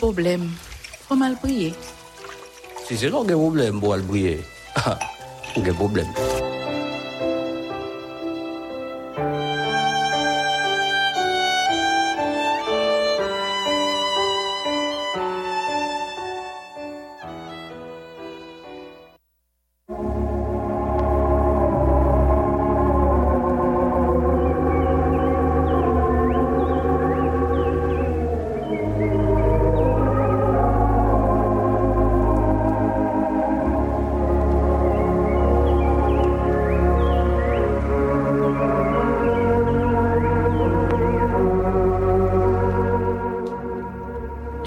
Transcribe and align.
problem, 0.00 0.48
fò 1.06 1.18
mal 1.18 1.38
priye. 1.42 1.72
Si 2.86 2.98
se 3.00 3.10
lò 3.10 3.24
gen 3.26 3.40
problem 3.40 3.82
pou 3.82 3.96
al 3.96 4.06
priye, 4.06 4.38
gen 5.56 5.76
problem. 5.82 6.25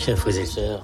Chers 0.09 0.17
frères 0.17 0.39
et 0.39 0.45
sœurs, 0.47 0.81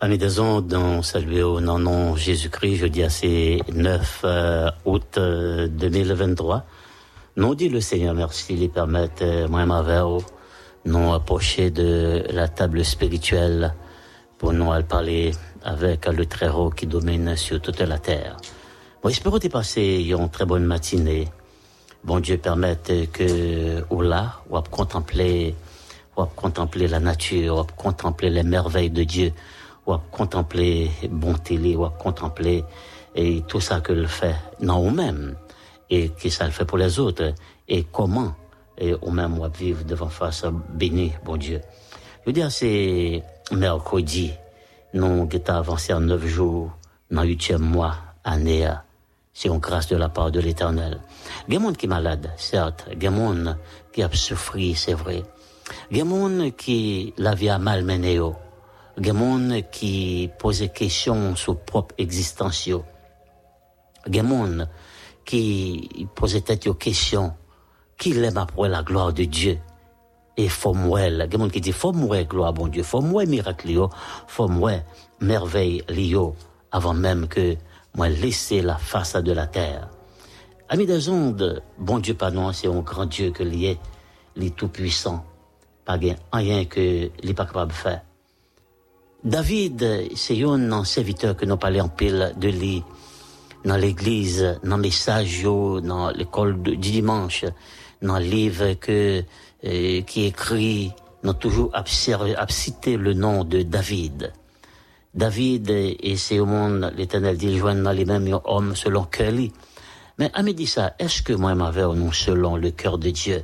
amis 0.00 0.16
des 0.16 0.40
ondes, 0.40 0.72
on 0.72 1.02
salue 1.02 1.42
au 1.42 1.60
nom 1.60 2.12
de 2.14 2.16
Jésus-Christ, 2.16 2.76
jeudi 2.76 3.02
à 3.02 3.10
ces 3.10 3.60
9 3.70 4.20
euh, 4.24 4.70
août 4.86 5.18
euh, 5.18 5.68
2023. 5.68 6.64
Nous 7.36 7.54
dit 7.56 7.68
le 7.68 7.82
Seigneur 7.82 8.14
merci, 8.14 8.56
les 8.56 8.70
permettre, 8.70 9.22
euh, 9.22 9.48
moi 9.48 9.64
et 9.64 10.86
nous 10.86 11.12
approcher 11.12 11.70
de 11.70 12.24
la 12.30 12.48
table 12.48 12.86
spirituelle 12.86 13.74
pour 14.38 14.54
nous 14.54 14.70
parler 14.88 15.32
avec 15.62 16.06
le 16.06 16.24
Très-Haut 16.24 16.70
qui 16.70 16.86
domine 16.86 17.36
sur 17.36 17.60
toute 17.60 17.80
la 17.80 17.98
terre. 17.98 18.38
Bon, 19.02 19.10
espérons 19.10 19.40
passé 19.52 20.06
une 20.08 20.30
très 20.30 20.46
bonne 20.46 20.64
matinée. 20.64 21.28
Bon 22.04 22.20
Dieu 22.20 22.38
permette 22.38 23.10
que 23.12 23.84
ou 23.90 24.00
là, 24.00 24.40
ou 24.48 24.56
à 24.56 24.62
contempler, 24.62 25.54
ou 26.16 26.22
à 26.22 26.30
contempler 26.34 26.88
la 26.88 27.00
nature, 27.00 27.56
ou 27.56 27.60
à 27.60 27.66
contempler 27.76 28.30
les 28.30 28.42
merveilles 28.42 28.90
de 28.90 29.04
Dieu, 29.04 29.32
ou 29.86 29.92
à 29.92 30.02
contempler 30.10 30.90
bonté, 31.10 31.76
ou 31.76 31.84
à 31.84 31.90
contempler 31.90 32.64
et 33.14 33.42
tout 33.48 33.60
ça 33.60 33.80
que 33.80 33.92
le 33.92 34.06
fait 34.06 34.36
dans 34.60 34.82
nous-mêmes 34.82 35.34
et 35.90 36.10
qui 36.10 36.30
ça 36.30 36.44
le 36.44 36.52
fait 36.52 36.64
pour 36.64 36.78
les 36.78 36.98
autres 36.98 37.34
et 37.66 37.84
comment 37.84 38.34
et 38.76 38.94
au 38.94 39.10
même 39.10 39.38
on 39.40 39.48
vivre 39.48 39.84
devant 39.84 40.08
face 40.08 40.44
béni 40.70 41.12
bon 41.24 41.36
Dieu. 41.36 41.60
Je 42.20 42.26
veux 42.26 42.32
dire 42.32 42.50
c'est 42.52 43.22
mercredi 43.50 44.32
nous 44.94 45.28
avons 45.32 45.54
avancé 45.54 45.92
en 45.92 46.00
neuf 46.00 46.26
jours 46.26 46.70
dans 47.10 47.22
huitième 47.22 47.62
mois 47.62 47.96
année 48.24 48.68
c'est 49.38 49.48
une 49.48 49.58
grâce 49.58 49.86
de 49.86 49.94
la 49.94 50.08
part 50.08 50.32
de 50.32 50.40
l'Éternel. 50.40 50.98
Il 51.46 51.54
y 51.54 51.56
a 51.56 51.72
qui 51.72 51.86
sont 51.86 51.90
malades, 51.90 52.28
certes. 52.36 52.86
Il 52.90 53.00
y 53.00 53.06
a 53.06 53.56
qui 53.92 54.02
ont 54.02 54.10
souffert, 54.12 54.76
c'est 54.76 54.94
vrai. 54.94 55.22
Il 55.92 55.98
y 55.98 56.00
a 56.00 56.50
qui 56.50 57.14
la 57.18 57.36
vie 57.36 57.48
a 57.48 57.56
mal 57.56 57.84
mené. 57.84 58.14
Il 58.96 59.06
y 59.06 59.10
a 59.10 59.62
qui 59.62 60.28
posent 60.40 60.58
des 60.58 60.70
questions 60.70 61.36
sur 61.36 61.56
propre 61.56 61.94
existence. 61.98 62.66
Il 62.66 62.80
y 64.08 64.18
a 64.18 64.66
qui 65.24 66.08
posent 66.16 66.42
tête 66.42 66.66
aux 66.66 66.74
questions. 66.74 67.32
Qui 67.96 68.14
l'aime 68.14 68.38
après 68.38 68.68
la 68.68 68.82
gloire 68.82 69.12
de 69.12 69.22
Dieu? 69.22 69.60
Et 70.36 70.48
faut 70.48 70.74
mourir. 70.74 71.12
Il 71.12 71.18
y 71.18 71.22
a 71.22 71.38
gens 71.38 71.48
qui 71.48 71.60
disent, 71.60 71.74
faut 71.74 71.92
gloire, 71.92 72.52
bon 72.52 72.66
Dieu. 72.66 72.82
Faut 72.82 73.02
mourir 73.02 73.28
miracle, 73.28 73.68
faut 74.26 74.48
mourir 74.48 74.82
merveille, 75.20 75.84
avant 76.72 76.92
même 76.92 77.28
que 77.28 77.56
moi 77.94 78.08
laisser 78.08 78.62
la 78.62 78.76
face 78.76 79.16
de 79.16 79.32
la 79.32 79.46
terre. 79.46 79.88
Amis 80.68 80.86
des 80.86 81.08
ondes, 81.08 81.62
bon 81.78 81.98
Dieu 81.98 82.14
pardon, 82.14 82.52
c'est 82.52 82.68
un 82.68 82.80
grand 82.80 83.06
Dieu 83.06 83.30
que 83.30 83.42
lié, 83.42 83.78
est 84.40 84.54
tout 84.54 84.68
puissant, 84.68 85.24
pas 85.84 85.98
rien 86.32 86.64
que 86.66 87.10
n'est 87.24 87.34
pas 87.34 87.46
capable 87.46 87.72
de 87.72 87.76
faire. 87.76 88.02
David, 89.24 90.10
c'est 90.14 90.42
un 90.44 90.84
serviteur 90.84 91.36
que 91.36 91.44
nous 91.44 91.56
parlons 91.56 91.88
pile 91.88 92.34
de 92.36 92.48
lui 92.48 92.84
dans 93.64 93.76
l'église, 93.76 94.60
dans 94.62 94.76
le 94.76 94.82
message, 94.82 95.42
dans 95.42 96.10
l'école 96.10 96.62
du 96.62 96.76
dimanche, 96.76 97.44
dans 98.00 98.18
le 98.18 98.24
livre 98.24 98.74
que, 98.74 99.24
euh, 99.64 100.02
qui 100.02 100.26
écrit, 100.26 100.92
nous 101.24 101.32
toujours 101.32 101.72
cité 102.48 102.96
le 102.96 103.14
nom 103.14 103.42
de 103.44 103.62
David. 103.62 104.32
David 105.18 105.68
et 105.70 106.16
au 106.38 106.46
monde, 106.46 106.92
l'éternel 106.96 107.36
dit, 107.36 107.58
joignent 107.58 107.90
les 107.90 108.04
mêmes 108.04 108.38
hommes 108.44 108.76
selon 108.76 109.04
cœur. 109.04 109.32
Mais 110.16 110.30
à 110.32 110.42
dit 110.44 110.66
ça, 110.68 110.94
est-ce 111.00 111.22
que 111.22 111.32
moi 111.32 111.56
m'avais 111.56 111.82
non 111.82 112.12
selon 112.12 112.56
le 112.56 112.70
cœur 112.70 112.98
de 112.98 113.10
Dieu, 113.10 113.42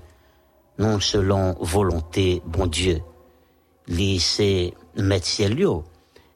non 0.79 1.01
selon 1.01 1.57
volonté, 1.59 2.43
bon 2.47 2.69
Dieu, 2.69 3.01
lui 3.89 4.21
c'est 4.21 4.73
mettre 4.97 5.27
ciel 5.27 5.55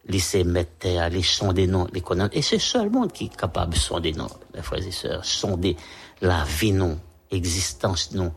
lui 0.09 0.21
c'est 0.21 0.43
mettre 0.43 0.73
terre, 0.81 1.09
les 1.09 1.23
sonder 1.23 1.69
non, 1.69 1.87
les 1.93 2.01
connaître. 2.01 2.37
Et 2.37 2.43
c'est 2.43 2.59
seul 2.59 2.91
monde 2.91 3.13
qui 3.13 3.27
est 3.27 3.37
capable 3.37 3.75
de 3.75 3.79
sonder 3.79 4.13
non, 4.13 4.27
mes 4.55 4.63
frères 4.63 4.85
et 4.85 4.91
sœurs, 4.91 5.25
sonder 5.25 5.77
la 6.21 6.43
vie 6.45 6.73
non, 6.73 6.99
existence 7.31 8.11
non, 8.13 8.33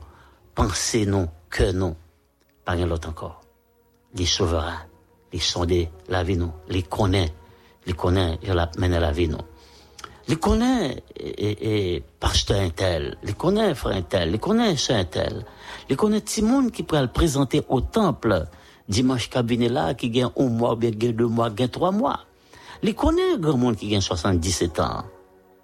pensée 0.54 1.08
non, 1.08 1.30
que 1.50 1.72
non, 1.72 1.96
pas 2.64 2.74
rien 2.74 2.86
l'autre 2.86 3.10
encore. 3.10 3.42
Les 4.14 4.26
souverains 4.28 4.86
les 5.32 5.40
sonder 5.40 5.90
la 6.10 6.24
vie 6.24 6.38
nous, 6.38 6.52
les 6.70 6.84
connaît, 6.84 7.34
les 7.86 7.94
connaît, 7.94 8.38
je 8.44 8.54
la 8.54 8.70
mène 8.78 8.94
à 8.94 9.00
la 9.00 9.12
vie. 9.12 9.30
Les 10.28 10.36
connaît 10.36 11.04
et, 11.18 11.96
et 11.96 12.04
pasteur 12.20 12.62
intel, 12.62 13.18
les 13.24 13.34
connaît 13.34 13.74
frère 13.76 13.98
intel, 13.98 14.32
les 14.32 14.40
connaît 14.40 14.78
saint 14.78 15.00
intel, 15.00 15.46
les 15.90 15.96
connaît 15.96 16.22
Timon 16.22 16.70
qui 16.70 16.84
pourrait 16.84 17.02
le 17.02 17.08
présenter 17.08 17.64
au 17.70 17.82
temple 17.82 18.46
dimanche 18.88 19.30
cabinet 19.30 19.70
là 19.70 19.94
qui 19.94 20.10
gagne 20.10 20.30
un 20.38 20.48
mois, 20.48 20.76
bien 20.76 20.92
deux 20.92 21.28
mois, 21.28 21.50
gagne 21.50 21.70
trois 21.70 21.92
mois. 21.92 22.22
Les 22.84 22.94
connaît 22.94 23.38
grand 23.38 23.58
monde 23.58 23.76
qui 23.76 23.88
gagne 23.88 24.02
77 24.02 24.80
ans. 24.80 25.04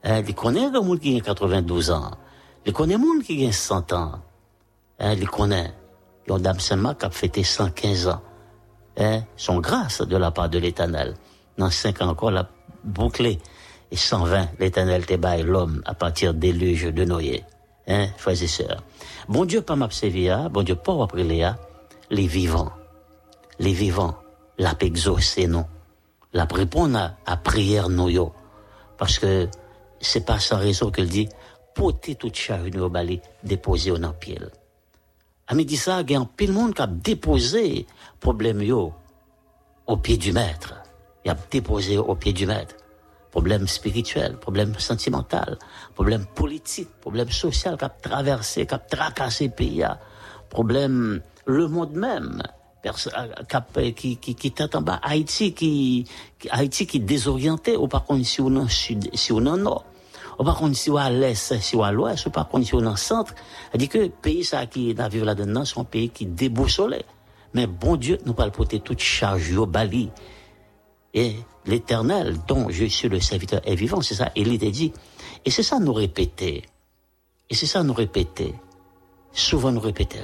Hein, 0.04 0.22
les 0.22 0.34
connaît 0.34 0.70
grand 0.72 0.84
monde 0.84 1.00
qui 1.00 1.12
gagne 1.12 1.22
92 1.22 1.92
ans. 1.92 2.12
Les 2.66 2.72
connaît 2.72 2.98
monde 2.98 3.24
qui 3.24 3.38
gagne 3.38 3.52
100 3.52 3.94
ans. 3.94 4.22
Hein, 5.00 5.16
les 5.16 5.26
connaît. 5.26 5.74
Yon 6.28 6.40
dame 6.40 6.60
Saint-Marc 6.60 7.04
a 7.04 7.10
fêté 7.10 7.44
115 7.44 8.08
ans 8.08 8.22
hein, 8.98 9.24
sont 9.36 9.60
grâce 9.60 10.02
de 10.02 10.18
la 10.18 10.32
part 10.32 10.50
de 10.50 10.60
l'Éternel. 10.60 11.16
Dans 11.58 11.70
cinq 11.70 12.02
ans 12.02 12.10
encore, 12.10 12.32
la 12.32 12.48
bouclée. 12.84 13.40
Et 13.90 13.96
120, 13.96 14.60
l'Éternel 14.60 15.06
te 15.06 15.16
baille 15.16 15.44
l'homme 15.44 15.82
à 15.86 15.94
partir 15.94 16.34
des 16.34 16.52
déluge 16.52 16.94
de 16.94 17.06
Noé. 17.06 17.44
Hein, 17.88 18.08
frères 18.18 18.42
et 18.42 18.48
sœurs? 18.48 18.84
Bon 19.30 19.46
Dieu, 19.46 19.62
pas 19.62 19.78
m'absévia, 19.78 20.50
bon 20.50 20.64
Dieu, 20.64 20.76
pas 20.76 21.02
après 21.02 21.24
Léa, 21.24 21.58
les 22.10 22.28
vivants. 22.28 22.72
Les 23.60 23.72
vivants, 23.72 24.16
la 24.58 24.74
exaucé 24.82 25.48
non. 25.48 25.66
La 26.34 26.46
répondre 26.46 26.98
à, 26.98 27.16
à 27.26 27.38
prière 27.38 27.90
nous 27.90 28.32
Parce 28.98 29.20
que 29.20 29.48
c'est 30.02 30.26
pas 30.26 30.40
sans 30.40 30.58
raison 30.58 30.92
qu'elle 30.92 31.08
dit, 31.08 31.30
porter 31.74 32.16
toute 32.16 32.36
charge 32.36 32.70
nous 32.74 32.90
bali, 32.90 33.22
déposer 33.44 33.92
au 33.92 34.00
pied. 34.20 34.38
Ami 35.50 35.66
dit 35.66 35.78
ça, 35.78 36.02
il 36.02 36.12
y 36.12 36.16
a 36.16 36.26
pile 36.36 36.52
monde 36.52 36.74
qui 36.74 36.82
a 36.82 36.88
déposé 36.88 37.86
problème 38.20 38.62
yo 38.62 38.94
au 39.86 39.98
pied 39.98 40.18
du 40.18 40.34
maître. 40.34 40.74
Il 41.24 41.32
a 41.32 41.38
déposé 41.50 41.98
au 41.98 42.16
pied 42.16 42.34
du 42.34 42.46
maître. 42.46 42.76
Problème 43.32 43.68
spirituel, 43.68 44.38
problème 44.38 44.78
sentimental, 44.80 45.58
problème 45.94 46.26
politique, 46.26 46.90
problème 47.00 47.30
social 47.30 47.78
qui 47.78 47.86
a 47.86 47.90
traversé, 47.90 48.66
qui 48.66 48.74
a 48.74 48.80
tracassé 48.80 49.46
le 49.46 49.52
pays. 49.52 49.86
Problème, 50.50 51.22
le 51.46 51.68
monde 51.68 51.94
même, 51.94 52.42
qui, 53.96 54.18
qui, 54.18 54.36
qui 54.36 54.48
est 54.48 54.76
en 54.76 54.82
bas, 54.82 55.00
Haïti 55.04 55.54
qui, 55.54 56.06
Haïti 56.50 56.88
qui 56.88 57.00
désorienté, 57.00 57.76
ou 57.78 57.88
par 57.88 58.06
contre, 58.06 58.26
si 58.26 58.42
on 58.42 58.66
est 58.66 58.70
sud, 58.70 59.10
si 59.14 59.32
on 59.32 59.40
est 59.40 59.60
nord. 59.60 59.86
Ou 60.40 60.44
par 60.44 60.58
contre, 60.58 60.76
si 60.76 60.90
on 60.92 60.98
à 60.98 61.10
l'est, 61.10 61.60
si 61.60 61.76
on 61.76 61.84
à 61.84 61.92
l'ouest, 61.92 62.26
ou 62.28 62.30
par 62.30 62.48
contre, 62.48 62.68
si 62.68 62.76
on 62.76 62.84
est 62.84 62.88
en 62.88 62.96
centre, 62.96 63.34
c'est-à-dire 63.70 63.90
que 63.90 63.98
le 63.98 64.10
pays 64.10 64.44
ça 64.44 64.66
qui 64.68 64.92
est 64.92 65.10
vivre 65.10 65.26
là-dedans, 65.26 65.66
c'est 65.66 65.80
un 65.80 65.84
pays 65.84 66.10
qui 66.10 66.26
déboussolé. 66.26 67.04
Mais 67.54 67.66
bon 67.66 67.96
Dieu, 67.96 68.20
nous 68.26 68.34
pas 68.34 68.50
porter 68.52 68.80
toute 68.80 69.00
charge 69.00 69.58
au 69.58 69.66
bali. 69.66 70.12
Et 71.14 71.36
l'éternel, 71.66 72.38
dont 72.48 72.70
je 72.70 72.86
suis 72.86 73.10
le 73.10 73.20
serviteur, 73.20 73.62
est 73.66 73.76
vivant, 73.76 74.02
c'est 74.02 74.14
ça, 74.14 74.32
il 74.36 74.54
était 74.54 74.70
dit. 74.70 74.94
Et 75.46 75.50
c'est 75.50 75.64
ça 75.64 75.80
nous 75.80 75.94
répéter. 75.94 76.64
Et 77.50 77.56
c'est 77.56 77.66
ça 77.66 77.82
nous 77.82 77.94
répéter. 77.94 78.54
Souvent 79.32 79.72
nous 79.72 79.80
répéter. 79.80 80.20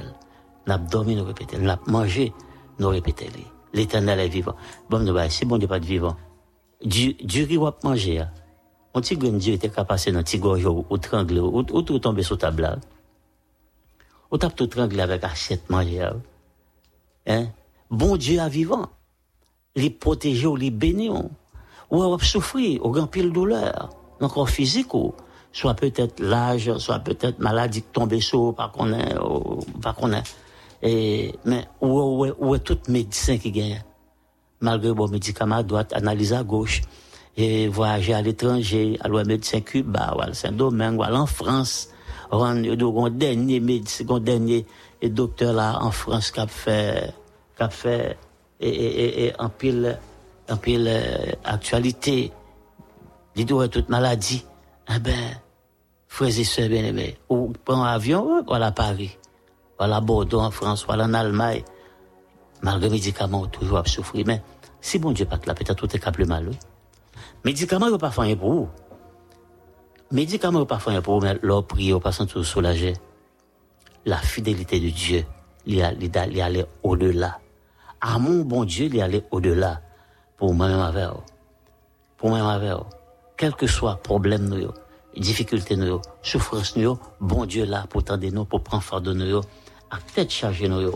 N'a 0.66 0.78
dormi 0.78 1.16
nous 1.16 1.24
répéter. 1.24 1.58
N'a 1.58 1.80
mangé 1.86 2.32
nous 2.78 2.88
répéter. 2.88 3.28
L'éternel 3.72 4.20
est 4.20 4.28
vivant. 4.28 4.54
Bon, 4.88 5.04
va, 5.12 5.28
si 5.28 5.44
bon 5.44 5.58
Dieu 5.58 5.66
pas 5.66 5.80
de 5.80 5.86
vivant. 5.86 6.16
Du, 6.84 7.14
du 7.14 7.44
riz 7.44 7.56
ou 7.56 7.68
manger, 7.82 8.24
On 8.94 9.00
petit 9.00 9.16
Dieu 9.16 9.54
était 9.54 9.68
capable 9.68 9.86
de 9.86 9.88
passer 9.88 10.12
dans 10.12 10.22
ou, 10.70 10.86
ou 10.88 10.98
ou, 11.40 11.58
ou, 11.58 11.92
ou 11.92 11.98
tomber 11.98 12.22
sous 12.22 12.36
table 12.36 12.78
On 14.30 14.38
tape 14.38 14.54
tout 14.54 14.68
tranquille 14.68 15.00
avec 15.00 15.24
assiette 15.24 15.68
manger. 15.68 16.10
Hein? 17.26 17.48
Bon 17.90 18.16
Dieu 18.16 18.38
à 18.38 18.48
vivant. 18.48 18.86
Les 19.74 19.90
protéger 19.90 20.46
ou 20.46 20.54
les 20.54 20.70
bénir. 20.70 21.12
Ou 21.90 22.04
on 22.04 22.18
souffrir, 22.20 22.86
ou 22.86 22.90
grand 22.90 23.08
pile 23.08 23.32
douleur. 23.32 23.90
Encore 24.20 24.48
physique 24.48 24.94
ou 24.94 25.12
soit 25.50 25.74
peut-être 25.74 26.20
l'âge, 26.20 26.76
soit 26.78 27.00
peut-être 27.00 27.40
maladie 27.40 27.82
qui 27.82 27.88
tombe 27.88 28.16
sur, 28.20 28.54
pas 28.54 28.68
qu'on 28.68 28.92
est, 28.92 29.14
pas 29.82 29.92
qu'on 29.92 30.12
est. 30.12 31.34
Mais 31.44 31.66
où, 31.80 32.54
est 32.54 32.60
tout 32.60 32.78
médecin 32.88 33.38
qui 33.38 33.50
gagne? 33.50 33.82
Malgré 34.60 34.92
bon 34.92 35.08
médicament 35.08 35.56
à 35.56 35.62
droite, 35.64 35.92
à 35.92 36.44
gauche, 36.44 36.82
et 37.36 37.68
voyager 37.68 38.14
à 38.14 38.22
l'étranger, 38.22 38.98
aller 39.00 39.14
au 39.14 39.24
médecin 39.24 39.60
Cuba, 39.60 40.14
à 40.18 40.32
Saint-Domingue, 40.32 41.00
en 41.00 41.26
France, 41.26 41.88
un 42.30 43.10
dernier 43.10 43.60
médecin, 43.60 44.04
dernier 44.20 44.66
docteur 45.02 45.52
là 45.52 45.78
en 45.82 45.90
France 45.90 46.30
qui 46.30 46.40
a 46.40 46.46
fait, 46.46 47.12
qui 47.56 47.62
a 47.62 47.68
fait, 47.68 48.16
et, 48.60 48.68
et, 48.68 49.26
et, 49.26 49.32
en 49.38 49.48
pile, 49.48 49.98
en 50.48 50.56
pile 50.56 50.86
euh, 50.88 51.32
actualité, 51.44 52.32
dit 53.34 53.46
toute 53.46 53.88
maladie, 53.88 54.44
eh 54.94 54.98
ben, 54.98 55.12
frères 56.08 56.38
et 56.38 56.44
sœurs 56.44 56.68
bien-aimés, 56.68 57.18
ou 57.28 57.52
prend 57.64 57.82
avion, 57.82 58.42
voilà 58.46 58.72
Paris, 58.72 59.18
voilà 59.78 60.00
Bordeaux 60.00 60.40
en 60.40 60.50
France, 60.50 60.84
voilà 60.86 61.04
en 61.04 61.14
Allemagne, 61.14 61.62
malgré 62.62 62.88
les 62.88 62.94
médicaments, 62.94 63.46
toujours 63.46 63.78
à 63.78 63.84
souffrir, 63.84 64.24
mais 64.26 64.42
si 64.80 64.98
bon 64.98 65.12
Dieu 65.12 65.26
pas 65.26 65.38
là, 65.46 65.54
peut-être 65.54 65.74
tout 65.74 65.94
est 65.94 65.98
capable 65.98 66.26
mal, 66.26 66.48
oui. 66.48 66.56
Médicaments, 67.44 67.88
il 67.88 67.98
pas 67.98 68.10
faire 68.10 68.36
pour 68.38 68.52
vous. 68.52 68.68
Médicaments, 70.10 70.60
il 70.60 70.66
pas 70.66 70.78
faire 70.78 71.02
pour 71.02 71.20
vous, 71.20 71.26
mais 71.26 71.38
leur 71.42 71.66
prière, 71.66 72.00
pas 72.00 72.12
tout 72.12 72.42
soulager. 72.42 72.94
La 74.06 74.16
fidélité 74.16 74.80
de 74.80 74.88
Dieu, 74.88 75.24
il 75.66 75.82
aller 75.82 76.64
au-delà. 76.82 77.38
Amour, 78.00 78.44
bon 78.46 78.64
Dieu, 78.64 78.86
il 78.86 79.00
aller 79.00 79.22
au-delà. 79.30 79.82
Pour 80.38 80.54
moi-même 80.54 80.80
avec 80.80 81.08
Pour 82.16 82.30
moi-même 82.30 82.46
avec 82.46 82.78
Quel 83.36 83.54
que 83.54 83.66
soit 83.66 83.96
problème, 83.96 84.48
nous, 84.48 84.70
difficulté, 85.14 85.76
nous, 85.76 86.00
souffrance, 86.22 86.76
nous, 86.76 86.98
bon 87.20 87.44
Dieu 87.44 87.66
là, 87.66 87.84
pour 87.88 88.04
tendre 88.04 88.26
nous, 88.26 88.46
pour 88.46 88.62
prendre 88.62 88.82
fardeau, 88.82 89.12
nous, 89.12 89.40
à 89.90 89.98
tête 90.14 90.30
chargée, 90.30 90.68
nous. 90.68 90.92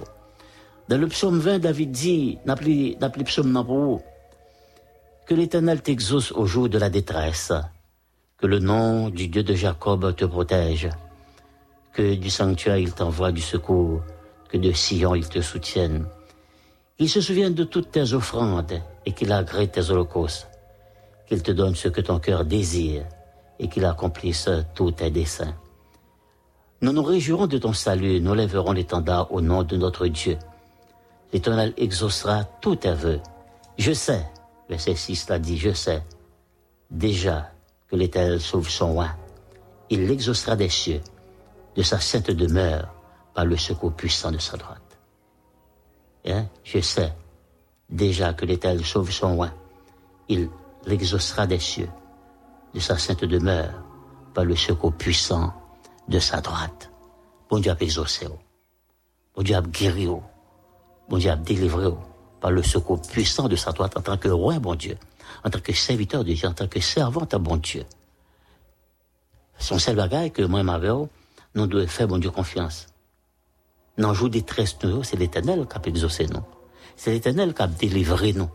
Dans 0.88 0.98
le 0.98 1.06
psaume 1.08 1.38
20, 1.40 1.58
David 1.58 1.90
dit, 1.90 2.38
n'a 2.46 2.56
plus 2.56 2.96
psaume 3.24 3.52
non 3.52 3.64
pour 3.64 3.76
vous. 3.76 4.02
Que 5.28 5.34
l'Éternel 5.34 5.82
t'exauce 5.82 6.32
au 6.32 6.46
jour 6.46 6.70
de 6.70 6.78
la 6.78 6.88
détresse. 6.88 7.52
Que 8.38 8.46
le 8.46 8.60
nom 8.60 9.10
du 9.10 9.28
Dieu 9.28 9.42
de 9.42 9.52
Jacob 9.52 10.16
te 10.16 10.24
protège. 10.24 10.88
Que 11.92 12.14
du 12.14 12.30
sanctuaire 12.30 12.78
il 12.78 12.94
t'envoie 12.94 13.30
du 13.30 13.42
secours. 13.42 14.00
Que 14.48 14.56
de 14.56 14.72
Sion 14.72 15.14
il 15.14 15.28
te 15.28 15.42
soutienne. 15.42 16.06
Qu'il 16.96 17.10
se 17.10 17.20
souvienne 17.20 17.52
de 17.52 17.64
toutes 17.64 17.90
tes 17.90 18.14
offrandes 18.14 18.80
et 19.04 19.12
qu'il 19.12 19.30
agrée 19.30 19.68
tes 19.68 19.90
holocaustes. 19.90 20.48
Qu'il 21.26 21.42
te 21.42 21.52
donne 21.52 21.74
ce 21.74 21.88
que 21.88 22.00
ton 22.00 22.20
cœur 22.20 22.46
désire 22.46 23.04
et 23.58 23.68
qu'il 23.68 23.84
accomplisse 23.84 24.48
tous 24.74 24.92
tes 24.92 25.10
desseins. 25.10 25.54
Nous 26.80 26.92
nous 26.94 27.02
réjouirons 27.02 27.48
de 27.48 27.58
ton 27.58 27.74
salut, 27.74 28.22
nous 28.22 28.32
lèverons 28.32 28.72
l'étendard 28.72 29.30
au 29.30 29.42
nom 29.42 29.62
de 29.62 29.76
notre 29.76 30.06
Dieu. 30.06 30.38
L'Éternel 31.34 31.74
exaucera 31.76 32.44
tous 32.62 32.76
tes 32.76 32.94
vœux. 32.94 33.20
Je 33.76 33.92
sais, 33.92 34.24
verset 34.68 34.94
6 34.94 35.28
l'a 35.28 35.38
dit, 35.38 35.58
je 35.58 35.72
sais 35.72 36.02
déjà 36.90 37.50
que 37.88 37.96
l'Éternel 37.96 38.40
sauve 38.40 38.68
son 38.68 38.92
roi. 38.92 39.08
Il 39.90 40.06
l'exaucera 40.06 40.56
des 40.56 40.68
cieux, 40.68 41.00
de 41.74 41.82
sa 41.82 41.98
sainte 41.98 42.30
demeure, 42.30 42.92
par 43.34 43.44
le 43.44 43.56
secours 43.56 43.92
puissant 43.92 44.32
de 44.32 44.38
sa 44.38 44.56
droite. 44.56 44.98
Hein? 46.26 46.46
Je 46.64 46.80
sais 46.80 47.12
déjà 47.88 48.34
que 48.34 48.44
l'Éternel 48.44 48.84
sauve 48.84 49.10
son 49.10 49.36
roi. 49.36 49.50
Il 50.28 50.50
l'exaucera 50.86 51.46
des 51.46 51.58
cieux, 51.58 51.88
de 52.74 52.80
sa 52.80 52.98
sainte 52.98 53.24
demeure, 53.24 53.82
par 54.34 54.44
le 54.44 54.56
secours 54.56 54.92
puissant 54.92 55.52
de 56.08 56.18
sa 56.18 56.40
droite. 56.40 56.90
Bon 57.48 57.58
Dieu 57.58 57.72
a 57.72 57.76
exaucé. 57.80 58.28
Bon 59.34 59.42
Dieu 59.42 59.56
a 59.56 59.62
guéri. 59.62 60.08
Bon 61.08 61.16
Dieu 61.16 61.30
a 61.30 61.36
délivré 61.36 61.86
par 62.40 62.50
le 62.50 62.62
secours 62.62 63.00
puissant 63.00 63.48
de 63.48 63.56
sa 63.56 63.72
droite 63.72 63.96
en 63.96 64.02
tant 64.02 64.16
que 64.16 64.28
roi, 64.28 64.58
bon 64.58 64.74
Dieu, 64.74 64.96
en 65.44 65.50
tant 65.50 65.60
que 65.60 65.72
serviteur 65.72 66.24
de 66.24 66.32
Dieu, 66.32 66.48
en 66.48 66.52
tant 66.52 66.68
que 66.68 66.80
servante 66.80 67.34
à 67.34 67.38
bon 67.38 67.56
Dieu. 67.56 67.84
Son 69.58 69.78
seul 69.78 69.96
bagage 69.96 70.32
que 70.32 70.42
moi, 70.42 70.62
ma 70.62 70.78
nous 70.78 71.66
devons 71.66 71.86
faire, 71.86 72.08
bon 72.08 72.18
Dieu, 72.18 72.30
confiance. 72.30 72.86
Dans 73.96 74.14
jour 74.14 74.30
détresse, 74.30 74.76
nous, 74.84 75.02
c'est 75.02 75.16
l'éternel 75.16 75.66
qui 75.68 75.76
a 75.76 75.80
exaucé 75.88 76.26
nous. 76.26 76.44
C'est 76.94 77.10
l'éternel 77.10 77.52
qui 77.52 77.62
a 77.62 77.66
délivré 77.66 78.32
nous. 78.32 78.48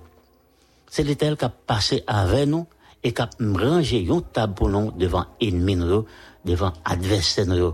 C'est 0.89 1.03
l'éternel 1.03 1.37
qui 1.37 1.45
a 1.45 1.49
passé 1.49 2.03
avec 2.07 2.47
nous 2.47 2.65
et 3.03 3.13
qui 3.13 3.21
a 3.21 3.29
rangé 3.39 4.07
un 4.09 4.21
table 4.21 4.53
pour 4.53 4.69
nous 4.69 4.91
devant 4.91 5.25
ennemis 5.41 5.75
nous, 5.75 6.05
devant 6.45 6.71
adversaires 6.85 7.45
nous. 7.45 7.73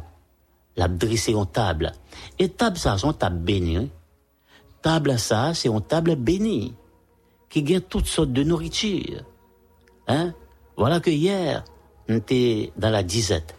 La 0.78 0.88
dressé 0.88 1.34
une 1.34 1.46
table. 1.46 1.92
Et 2.40 2.50
table, 2.50 2.78
ça, 2.78 2.96
une 3.04 3.14
table 3.14 3.38
bénie 3.40 3.90
table 4.82 5.18
ça, 5.20 5.54
c'est 5.54 5.70
une 5.70 5.82
table 5.82 6.16
bénie, 6.16 6.74
qui 7.50 7.64
gagne 7.64 7.82
toutes 7.82 8.06
sortes 8.06 8.32
de 8.32 8.44
nourriture. 8.44 9.24
Hein? 10.08 10.34
Voilà 10.78 11.00
que 11.00 11.10
hier, 11.10 11.64
on 12.08 12.16
était 12.16 12.72
dans 12.78 12.90
la 12.90 13.04
disette. 13.04 13.56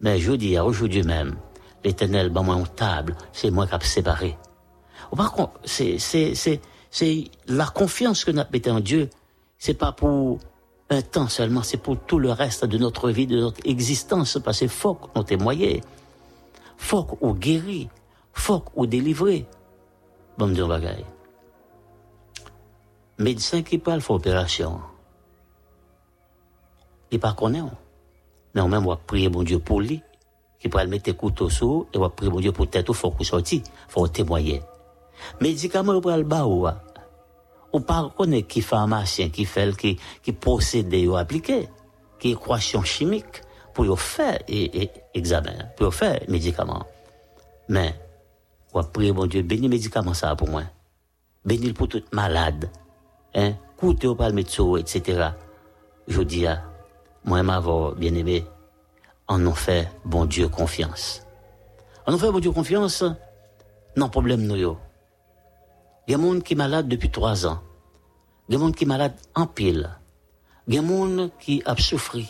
Mais 0.00 0.18
je 0.18 0.32
dis, 0.32 0.58
aujourd'hui 0.58 1.02
même, 1.02 1.36
l'éternel, 1.84 2.30
ben 2.30 2.42
moi, 2.42 2.56
une 2.56 2.66
table, 2.66 3.14
c'est 3.32 3.50
moi 3.50 3.66
qui 3.66 3.74
ai 3.74 3.80
séparé. 3.80 4.38
Par 5.16 5.32
contre, 5.32 5.52
c'est, 5.64 5.98
c'est, 5.98 6.34
c'est, 6.34 6.60
c'est 6.90 7.24
la 7.46 7.66
confiance 7.66 8.24
que 8.24 8.30
nous 8.30 8.40
avons 8.40 8.76
en 8.76 8.80
Dieu. 8.80 9.08
C'est 9.58 9.74
pas 9.74 9.92
pour 9.92 10.40
un 10.90 11.02
temps 11.02 11.28
seulement, 11.28 11.62
c'est 11.62 11.78
pour 11.78 11.98
tout 11.98 12.18
le 12.18 12.32
reste 12.32 12.64
de 12.64 12.78
notre 12.78 13.10
vie, 13.10 13.26
de 13.26 13.40
notre 13.40 13.60
existence, 13.64 14.38
parce 14.44 14.60
que 14.60 14.68
faut 14.68 14.94
qu'on 14.94 15.22
témoigne. 15.22 15.80
Faut 16.76 17.04
qu'on 17.04 17.32
guérit. 17.32 17.88
Faut 18.32 18.60
qu'on 18.60 18.84
délivrer 18.84 19.46
bon 20.38 20.48
dire 20.48 20.68
bagaille. 20.68 21.04
Médecin 23.18 23.62
qui 23.62 23.78
parle 23.78 24.00
faire 24.00 24.16
opération. 24.16 24.80
Il 27.10 27.20
pas 27.20 27.32
connaît. 27.32 27.62
Mais 28.54 28.60
on 28.60 28.68
même 28.68 28.86
va 28.86 28.96
prier 28.96 29.28
bon 29.28 29.42
Dieu 29.42 29.58
pour 29.58 29.80
lui, 29.80 30.02
qui 30.58 30.68
pourrait 30.68 30.86
mettre 30.86 31.12
couteau 31.12 31.48
sous 31.48 31.86
et 31.92 31.98
va 31.98 32.08
prier 32.08 32.30
bon 32.30 32.40
Dieu 32.40 32.52
pour 32.52 32.68
tête 32.68 32.88
ou 32.88 32.94
faut 32.94 33.10
qu'il 33.12 33.26
sorti, 33.26 33.62
faut 33.88 34.06
témoigner. 34.08 34.62
Médicament 35.40 36.00
pour 36.00 36.10
le 36.10 36.24
bas 36.24 36.46
ou 36.46 36.66
pas 37.80 38.12
connaît 38.16 38.42
qui 38.42 38.60
pharmacien 38.60 39.30
qui 39.30 39.44
fait 39.44 39.76
qui 39.76 39.98
qui 40.22 40.32
procédé 40.32 41.06
ou 41.06 41.16
appliqué, 41.16 41.68
qui 42.18 42.30
équation 42.32 42.82
chimique 42.82 43.42
pour 43.72 44.00
faire 44.00 44.38
et, 44.48 44.82
et 44.82 44.90
examen, 45.14 45.70
pour 45.76 45.92
faire 45.92 46.20
médicament. 46.28 46.84
Mais 47.68 47.94
ou 48.74 48.82
prier, 48.82 49.12
mon 49.12 49.26
Dieu, 49.26 49.42
bénis 49.42 49.68
médicaments 49.68 50.14
ça 50.14 50.34
pour 50.34 50.48
moi. 50.48 50.64
Bénis 51.44 51.72
pour 51.72 51.88
tout 51.88 52.02
malade. 52.12 52.68
Hein? 53.34 53.52
Coûtez 53.76 54.06
au 54.06 54.16
médecin, 54.32 54.76
etc. 54.76 55.28
Je 56.08 56.22
dis 56.22 56.46
à 56.46 56.62
moi, 57.24 57.42
ma 57.42 57.60
bien 57.96 58.14
aimé, 58.14 58.44
en 59.28 59.52
fait, 59.52 59.88
bon 60.04 60.26
Dieu, 60.26 60.48
confiance. 60.48 61.22
En 62.06 62.12
ont 62.12 62.18
fait, 62.18 62.30
bon 62.30 62.40
Dieu, 62.40 62.50
confiance, 62.50 63.04
non 63.96 64.08
problème, 64.08 64.42
nous. 64.42 64.56
Il 64.56 66.12
y 66.12 66.14
a 66.14 66.18
des 66.18 66.22
gens 66.22 66.40
qui 66.40 66.54
sont 66.54 66.58
malades 66.58 66.88
depuis 66.88 67.10
trois 67.10 67.46
ans. 67.46 67.60
Il 68.48 68.52
y 68.52 68.56
a 68.56 68.58
des 68.58 68.64
gens 68.64 68.72
qui 68.72 68.84
sont 68.84 68.88
malades 68.88 69.16
en 69.34 69.46
pile. 69.46 69.88
Il 70.66 70.74
y 70.74 70.78
a 70.78 70.82
des 70.82 70.88
gens 70.88 71.30
qui 71.38 71.62
ont 71.66 71.76
souffert. 71.76 72.20
Il 72.20 72.26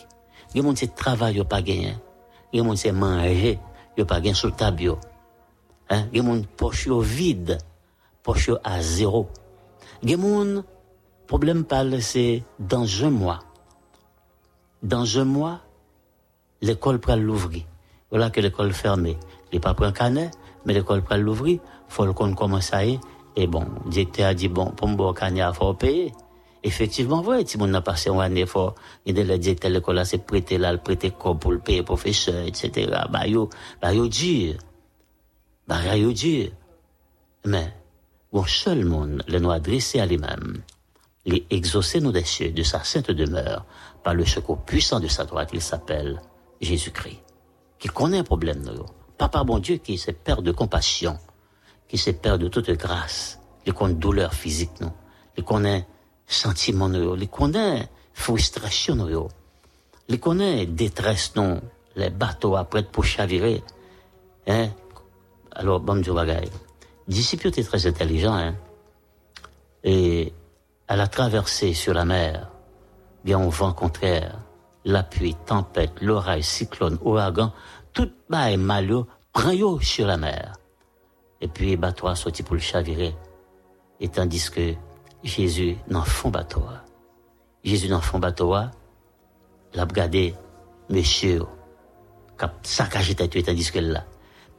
y 0.55 0.59
a 0.59 0.61
des 0.61 0.67
gens 0.69 0.73
qui 0.73 0.87
travaillent, 0.89 1.43
pas 1.43 1.61
gagné. 1.61 1.95
Il 2.53 2.57
y 2.57 2.61
a 2.61 2.63
des 2.63 2.69
gens 2.69 2.75
qui 2.75 2.91
mangé, 2.91 3.59
pas 4.07 4.21
gagné 4.21 4.33
sur 4.33 4.47
le 4.47 4.55
table. 4.55 4.95
Hein? 5.89 6.07
Des 6.11 6.21
poche 6.57 6.87
vide, 6.87 7.57
poche 8.23 8.49
à 8.63 8.81
zéro. 8.81 9.27
Des 10.01 10.17
problème 11.27 11.63
parle, 11.63 12.01
c'est 12.01 12.43
dans 12.59 12.85
un 13.03 13.09
mois. 13.09 13.39
Dans 14.83 15.17
un 15.17 15.25
mois, 15.25 15.61
l'école 16.61 16.99
prend 16.99 17.15
l'ouvrir. 17.15 17.63
Voilà 18.09 18.29
que 18.29 18.41
l'école 18.41 18.73
fermée. 18.73 19.17
Il 19.51 19.59
pas 19.59 19.73
pris 19.73 19.85
un 19.85 19.91
canet, 19.91 20.31
mais 20.65 20.73
l'école 20.73 21.03
prend 21.03 21.17
l'ouvrir. 21.17 21.59
Faut 21.87 22.11
qu'on 22.13 22.33
commence 22.33 22.73
à 22.73 22.85
y. 22.85 22.99
Et 23.35 23.47
bon, 23.47 23.65
le 23.85 23.91
directeur 23.91 24.27
a 24.27 24.33
dit, 24.33 24.47
bon, 24.47 24.67
pour 24.71 24.87
me 24.87 25.13
canet, 25.13 25.45
il 25.47 25.55
faut 25.55 25.73
payer. 25.73 26.13
Effectivement, 26.63 27.21
vrai, 27.21 27.45
si 27.45 27.57
on 27.59 27.71
a 27.75 27.81
passé 27.81 28.09
un 28.09 28.19
année 28.19 28.47
fort, 28.47 28.73
il 29.05 29.13
des 29.13 29.37
directeurs 29.37 29.69
de 29.69 29.75
l'école, 29.75 30.03
c'est 30.03 30.25
prêter 30.25 30.57
là, 30.57 30.71
le 30.71 30.79
prêter 30.79 31.11
quoi 31.11 31.35
pour 31.35 31.51
le 31.51 31.59
payer 31.59 31.83
professeur, 31.83 32.43
etc. 32.45 32.91
Bah, 33.11 33.27
yo, 33.27 33.49
bah, 33.79 33.93
yo, 33.93 34.07
dur 34.07 34.55
bagaille 35.67 36.13
Dieu. 36.13 36.51
Mais, 37.45 37.73
bon 38.31 38.45
seul 38.45 38.85
monde 38.85 39.23
le 39.27 39.39
nous 39.39 39.51
adresser 39.51 39.99
à 39.99 40.05
lui-même, 40.05 40.61
les 41.25 41.45
exaucer 41.49 42.01
nous 42.01 42.11
des 42.11 42.23
cieux 42.23 42.51
de 42.51 42.63
sa 42.63 42.83
sainte 42.83 43.11
demeure 43.11 43.65
par 44.03 44.13
le 44.13 44.25
secours 44.25 44.61
puissant 44.63 44.99
de 44.99 45.07
sa 45.07 45.25
droite, 45.25 45.49
il 45.53 45.61
s'appelle 45.61 46.21
Jésus-Christ. 46.61 47.21
Qui 47.79 47.87
connaît 47.87 48.19
un 48.19 48.23
problème, 48.23 48.63
nous, 48.63 48.85
Papa 49.17 49.43
bon 49.43 49.59
Dieu 49.59 49.77
qui 49.77 49.93
est 49.93 50.11
Père 50.11 50.41
de 50.41 50.51
compassion, 50.51 51.17
qui 51.87 51.95
est 51.95 52.13
Père 52.13 52.37
de 52.37 52.47
toute 52.47 52.69
grâce, 52.71 53.39
qui 53.63 53.71
connaît 53.71 53.95
douleur 53.95 54.33
physique, 54.33 54.79
non, 54.81 54.93
qui 55.35 55.43
connaît 55.43 55.87
sentiment, 56.27 56.89
nous, 56.89 57.17
qui 57.17 57.27
connaît 57.27 57.89
frustration, 58.13 58.95
nous, 58.95 59.27
qui 60.07 60.19
connaît 60.19 60.65
détresse, 60.65 61.35
non, 61.35 61.61
les 61.95 62.09
bateaux 62.09 62.55
après 62.55 62.83
pour 62.83 63.05
chavirer, 63.05 63.63
hein. 64.47 64.69
Alors, 65.55 65.79
Dieu, 65.79 66.13
bagaille. 66.13 66.51
Disciple 67.07 67.47
était 67.47 67.63
très 67.63 67.87
intelligent, 67.87 68.33
hein. 68.33 68.55
Et 69.83 70.33
elle 70.87 70.99
a 70.99 71.07
traversé 71.07 71.73
sur 71.73 71.93
la 71.93 72.03
mer, 72.03 72.49
bien 73.23 73.39
au 73.39 73.49
vent 73.49 73.71
contraire, 73.71 74.39
la 74.83 75.03
pluie, 75.03 75.35
tempête, 75.45 75.93
l'orage, 76.01 76.43
cyclone, 76.43 76.97
ouragan, 77.01 77.53
tout 77.93 78.11
est 78.33 78.57
malheur, 78.57 79.07
prend 79.31 79.79
sur 79.79 80.07
la 80.07 80.17
mer. 80.17 80.53
Et 81.39 81.47
puis, 81.47 81.77
bateau 81.77 82.13
sorti 82.15 82.43
pour 82.43 82.55
le 82.55 82.61
chavirer. 82.61 83.15
Et 83.99 84.09
tandis 84.09 84.49
que 84.49 84.73
Jésus 85.23 85.77
n'en 85.87 86.03
fond 86.03 86.29
bateau. 86.29 86.63
Jésus 87.63 87.87
n'en 87.87 88.01
fond 88.01 88.19
bateau, 88.19 88.53
l'a 88.53 89.83
regardé, 89.83 90.35
monsieur, 90.89 91.43
a 92.39 92.51
saccagé 92.63 93.15
tête, 93.15 93.45
tandis 93.45 93.71
que 93.71 93.79
là. 93.79 94.03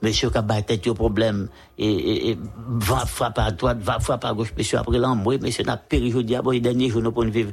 Monsieur 0.03 0.29
qui 0.29 0.37
a 0.37 0.43
battu 0.43 0.79
tête 0.79 0.93
problème, 0.93 1.49
et, 1.79 2.31
et, 2.31 2.39
va 2.69 3.07
frapper 3.07 3.41
à 3.41 3.51
droite, 3.51 3.79
va 3.79 3.99
frapper 3.99 4.27
à 4.27 4.35
gauche, 4.35 4.53
monsieur, 4.57 4.79
après 4.79 4.99
l'embrouille, 4.99 5.39
monsieur 5.41 5.65
n'a 5.65 5.79
péri, 5.79 6.11
je 6.11 6.19
dis, 6.19 6.37
ah 6.37 6.43
bon, 6.43 6.51
les 6.51 6.61
derniers 6.61 6.91
nous 6.91 7.13
pour 7.13 7.25
vivre. 7.25 7.53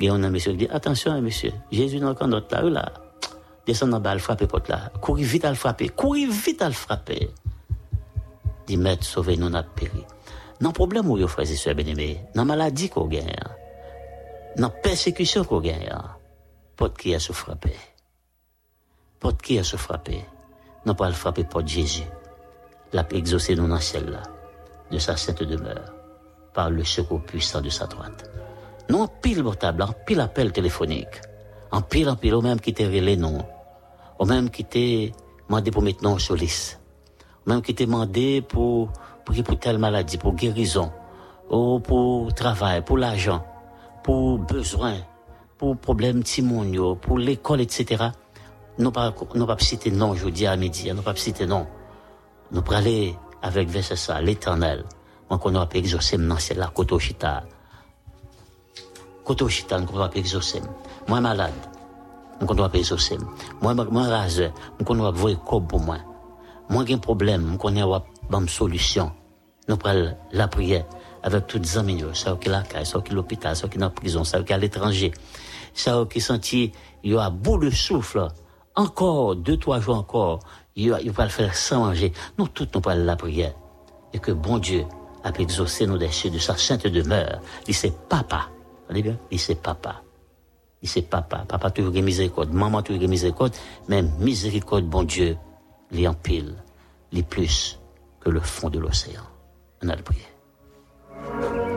Et 0.00 0.10
on 0.10 0.22
a 0.22 0.28
monsieur 0.28 0.52
qui 0.52 0.58
dit, 0.58 0.68
attention, 0.68 1.20
monsieur, 1.22 1.52
Jésus 1.70 2.00
n'a 2.00 2.10
encore 2.10 2.26
notre 2.26 2.52
là, 2.52 2.68
là, 2.68 2.92
descend 3.64 3.94
en 3.94 4.00
bas, 4.00 4.18
frapper 4.18 4.48
porte 4.48 4.68
là, 4.68 4.90
courir 5.00 5.26
vite 5.26 5.44
à 5.44 5.50
le 5.50 5.54
frapper, 5.54 5.88
courir 5.88 6.30
vite 6.32 6.62
à 6.62 6.66
le 6.66 6.74
frapper. 6.74 7.30
Dit, 8.66 8.76
maître, 8.76 9.04
sauvez 9.04 9.36
nous, 9.36 9.48
n'a 9.48 9.62
péri. 9.62 10.04
Non 10.60 10.72
problème 10.72 11.08
où, 11.08 11.28
frères 11.28 11.50
et 11.50 11.56
sœurs 11.56 11.74
bien-aimés, 11.74 12.20
non 12.34 12.44
maladie 12.44 12.88
qu'on 12.88 13.06
gagne, 13.06 13.36
non 14.56 14.70
persécution 14.82 15.44
qu'on 15.44 15.60
gagne, 15.60 15.90
porte 16.76 16.98
qui 16.98 17.14
a 17.14 17.20
se 17.20 17.32
frapper. 17.32 17.76
Porte 19.20 19.42
qui 19.42 19.58
a 19.58 19.64
se 19.64 19.76
frapper. 19.76 20.24
Non 20.86 20.94
pas 20.94 21.08
le 21.08 21.14
frapper 21.14 21.44
porte 21.44 21.68
Jésus. 21.68 22.04
L'a 22.92 23.06
exaucé 23.10 23.54
dans 23.54 23.80
celle-là, 23.80 24.22
de 24.90 24.98
sa 24.98 25.16
sainte 25.16 25.42
demeure, 25.42 25.92
par 26.52 26.70
le 26.70 26.84
secours 26.84 27.22
puissant 27.22 27.60
de 27.60 27.70
sa 27.70 27.86
droite. 27.86 28.30
Non 28.90 29.08
pile 29.08 29.42
portable, 29.42 29.82
en 29.82 29.92
pile 30.06 30.20
appel 30.20 30.52
téléphonique, 30.52 31.20
en 31.72 31.80
pile 31.80 32.08
en 32.10 32.16
pile, 32.16 32.34
au 32.34 32.42
même 32.42 32.60
qui 32.60 32.74
t'est 32.74 32.86
relé 32.86 33.16
non, 33.16 33.38
au 34.18 34.26
même 34.26 34.50
qui 34.50 34.64
t'est 34.64 35.12
demandé 35.48 35.70
pour 35.70 35.82
mettre 35.82 36.04
non 36.04 36.18
sur 36.18 36.36
liste, 36.36 36.80
au 37.46 37.50
même 37.50 37.62
qui 37.62 37.74
t'est 37.74 37.86
demandé 37.86 38.42
pour, 38.42 38.92
pour, 39.24 39.34
pour 39.42 39.58
telle 39.58 39.78
maladie, 39.78 40.18
pour 40.18 40.34
guérison, 40.34 40.92
ou 41.50 41.80
pour 41.80 42.32
travail, 42.34 42.84
pour 42.84 42.98
l'argent, 42.98 43.44
pour 44.02 44.38
besoin, 44.38 44.96
pour 45.56 45.76
problème 45.78 46.22
timonio, 46.22 46.94
pour 46.96 47.18
l'école, 47.18 47.62
etc. 47.62 48.10
Nous 48.78 48.90
pas, 48.90 49.14
nous 49.34 49.46
pas 49.46 49.58
citer 49.58 49.90
non, 49.90 50.14
je 50.14 50.28
dis 50.28 50.46
à 50.46 50.56
midi, 50.56 50.92
nous 50.92 51.02
pas 51.02 51.14
citer 51.16 51.46
non. 51.46 51.66
Nous 52.50 52.62
pour 52.62 52.74
avec 52.74 53.68
verset 53.68 54.22
l'éternel. 54.22 54.84
Moi, 55.30 55.38
qu'on 55.38 55.54
aura 55.54 55.68
pu 55.68 55.78
exaucer 55.78 56.16
maintenant, 56.16 56.36
c'est 56.38 56.54
là, 56.54 56.70
koto 56.74 56.98
chita. 56.98 57.44
Koto 59.24 59.48
chita, 59.48 59.78
nous 59.78 59.88
aura 59.94 60.08
pu 60.08 60.18
exaucer. 60.18 60.62
Moi, 61.08 61.20
malade. 61.20 61.52
Nous 62.40 62.48
aura 62.48 62.68
pu 62.68 62.78
exaucer. 62.78 63.18
Moi, 63.60 63.74
moi, 63.74 64.02
raseur. 64.04 64.52
Nous 64.80 65.00
aura 65.00 65.10
voir 65.10 65.42
comme 65.44 65.66
pour 65.66 65.80
moi. 65.80 65.98
Moi, 66.68 66.84
j'ai 66.86 66.94
un 66.94 66.98
problème. 66.98 67.42
Nous 67.44 67.82
aura 67.82 68.04
une 68.32 68.48
solution. 68.48 69.12
Nous 69.68 69.76
prenons 69.76 70.14
la 70.32 70.48
prière 70.48 70.84
avec 71.22 71.46
toutes 71.46 71.62
les 71.62 71.78
amis, 71.78 72.04
ça 72.12 72.36
qui 72.38 72.50
la 72.50 72.62
caille, 72.62 72.84
ça 72.84 73.00
qui 73.00 73.14
l'hôpital, 73.14 73.56
ça 73.56 73.66
qui 73.66 73.78
dans 73.78 73.86
la 73.86 73.90
prison, 73.90 74.24
ça 74.24 74.42
qui 74.42 74.52
à 74.52 74.58
l'étranger, 74.58 75.10
ça 75.72 76.04
qui 76.10 76.18
est 76.18 76.20
senti, 76.20 76.70
il 77.02 77.12
y 77.12 77.16
a 77.16 77.30
bout 77.30 77.56
de 77.56 77.70
souffle, 77.70 78.28
encore 78.76 79.36
deux, 79.36 79.56
trois 79.56 79.80
jours 79.80 79.96
encore, 79.96 80.40
il 80.76 80.90
va, 80.90 81.00
il 81.00 81.10
va 81.10 81.24
le 81.24 81.30
faire 81.30 81.54
sans 81.54 81.86
manger. 81.86 82.12
Nous 82.38 82.48
tous, 82.48 82.68
nous 82.74 82.80
parlons 82.80 83.04
la 83.04 83.16
prière. 83.16 83.54
Et 84.12 84.18
que 84.18 84.32
bon 84.32 84.58
Dieu 84.58 84.84
a 85.22 85.32
pu 85.32 85.42
exaucer 85.42 85.86
nos 85.86 85.98
déchets 85.98 86.30
de 86.30 86.38
sa 86.38 86.56
sainte 86.56 86.86
demeure. 86.86 87.40
Il 87.66 87.74
sait 87.74 87.92
papa. 88.08 88.48
Vous 88.88 89.02
bien? 89.02 89.16
Il 89.30 89.40
sait 89.40 89.54
papa. 89.54 90.02
Il 90.82 90.88
sait 90.88 91.02
papa. 91.02 91.44
Papa 91.48 91.70
toujours 91.70 91.92
miséricorde. 91.92 92.52
Maman 92.52 92.82
toujours 92.82 93.08
miséricorde. 93.08 93.54
Mais 93.88 94.02
miséricorde, 94.02 94.84
bon 94.84 95.02
Dieu, 95.02 95.36
les 95.90 96.06
empile, 96.06 96.54
les 97.12 97.22
plus 97.22 97.80
que 98.20 98.30
le 98.30 98.40
fond 98.40 98.68
de 98.68 98.78
l'océan. 98.78 99.22
On 99.82 99.88
a 99.88 99.96
le 99.96 100.02
prière. 100.02 101.73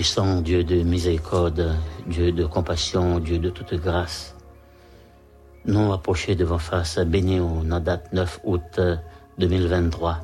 Dieu 0.00 0.64
de 0.64 0.76
miséricorde, 0.76 1.76
Dieu 2.06 2.32
de 2.32 2.46
compassion, 2.46 3.18
Dieu 3.18 3.38
de 3.38 3.50
toute 3.50 3.74
grâce, 3.74 4.34
nous 5.66 5.92
approchés 5.92 6.34
devant 6.34 6.56
face, 6.58 6.98
bénis 7.00 7.38
la 7.66 7.80
date 7.80 8.10
9 8.14 8.40
août 8.44 8.80
2023. 9.36 10.20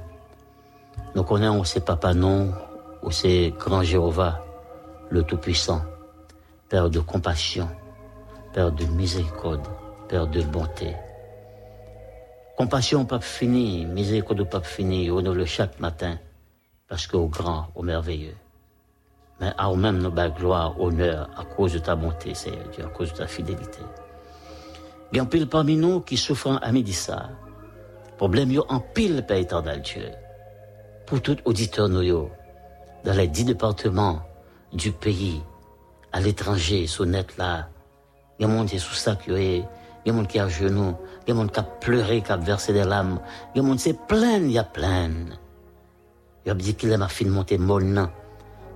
Nous 1.14 1.22
connaissons 1.24 1.62
ces 1.64 1.80
papa 1.80 2.14
non, 2.14 2.54
ou 3.02 3.10
ces 3.10 3.52
grand 3.58 3.82
Jéhovah, 3.82 4.42
le 5.10 5.22
Tout-Puissant, 5.24 5.82
Père 6.70 6.88
de 6.88 7.00
compassion, 7.00 7.68
Père 8.54 8.72
de 8.72 8.86
miséricorde, 8.86 9.68
Père 10.08 10.26
de 10.26 10.40
bonté. 10.40 10.96
Compassion 12.56 13.04
pas 13.04 13.20
fini, 13.20 13.84
miséricorde 13.84 14.48
pas 14.48 14.62
fini, 14.62 15.10
honore-le 15.10 15.44
chaque 15.44 15.78
matin, 15.80 16.16
parce 16.88 17.06
qu'au 17.06 17.26
grand, 17.26 17.66
au 17.74 17.82
merveilleux 17.82 18.36
mais 19.40 19.52
à 19.58 19.72
même 19.74 19.98
nos 19.98 20.10
bas 20.10 20.28
gloire, 20.28 20.80
honneur, 20.80 21.28
à 21.36 21.44
cause 21.44 21.74
de 21.74 21.78
ta 21.78 21.94
bonté, 21.94 22.34
Seigneur 22.34 22.68
Dieu, 22.68 22.84
à 22.84 22.88
cause 22.88 23.12
de 23.12 23.18
ta 23.18 23.26
fidélité. 23.26 23.80
Il 25.12 25.16
y 25.16 25.20
a 25.20 25.22
un 25.22 25.26
pile 25.26 25.48
parmi 25.48 25.76
nous 25.76 26.00
qui 26.00 26.16
souffrent 26.16 26.58
à 26.62 26.72
midi 26.72 26.92
ça. 26.92 27.30
Problème 28.16 28.50
yo 28.50 28.64
en 28.68 28.80
pile, 28.80 29.24
Père 29.26 29.36
éternel 29.36 29.82
Dieu. 29.82 30.10
Pour 31.06 31.20
tout 31.20 31.36
auditeur 31.44 31.88
nous 31.88 32.28
dans 33.04 33.12
les 33.12 33.28
dix 33.28 33.44
départements 33.44 34.20
du 34.72 34.90
pays, 34.90 35.40
à 36.12 36.20
l'étranger, 36.20 36.86
sur 36.86 37.06
net 37.06 37.36
là, 37.36 37.68
il 38.38 38.42
y 38.42 38.44
a 38.44 38.48
monde 38.48 38.66
qui 38.66 38.76
est 38.76 38.78
sous 38.78 39.08
est, 39.08 39.18
il 39.28 39.64
y 40.06 40.10
a 40.10 40.12
monde 40.12 40.26
qui 40.26 40.38
est 40.38 40.40
à 40.40 40.48
genoux, 40.48 40.94
il 41.26 41.28
y 41.28 41.32
a 41.32 41.34
monde 41.34 41.52
qui 41.52 41.60
a 41.60 41.62
pleuré, 41.62 42.22
qui 42.22 42.32
a 42.32 42.36
versé 42.36 42.72
des 42.72 42.84
larmes, 42.84 43.20
il 43.54 43.58
y 43.58 43.60
a 43.60 43.62
monde 43.62 43.78
qui 43.78 43.90
est 43.90 44.06
plein, 44.06 44.38
il 44.38 44.50
y 44.50 44.58
a 44.58 44.64
plein. 44.64 45.10
Il 46.44 46.50
a 46.50 46.54
dit 46.54 46.74
qu'il 46.74 46.92
a 46.92 46.98
ma 46.98 47.08
fille 47.08 47.28
montée 47.28 47.58
molle, 47.58 48.08